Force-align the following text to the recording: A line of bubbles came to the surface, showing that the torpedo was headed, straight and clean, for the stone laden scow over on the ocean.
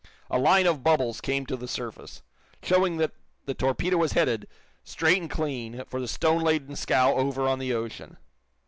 A 0.31 0.39
line 0.39 0.65
of 0.65 0.83
bubbles 0.83 1.21
came 1.21 1.45
to 1.45 1.55
the 1.55 1.67
surface, 1.67 2.23
showing 2.63 2.97
that 2.97 3.11
the 3.45 3.53
torpedo 3.53 3.97
was 3.97 4.13
headed, 4.13 4.47
straight 4.83 5.21
and 5.21 5.29
clean, 5.29 5.83
for 5.87 6.01
the 6.01 6.07
stone 6.07 6.41
laden 6.41 6.75
scow 6.75 7.13
over 7.17 7.47
on 7.47 7.59
the 7.59 7.73
ocean. 7.75 8.17